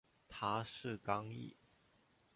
[0.27, 1.55] 他是刚铎。